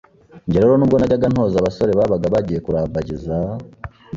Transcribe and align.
Jye 0.49 0.59
rero 0.61 0.73
n’ubwo 0.77 0.95
najyaga 0.97 1.27
ntoza 1.33 1.55
abasore 1.59 1.91
babaga 1.99 2.27
bagiye 2.33 2.59
kurambagiza 2.65 3.35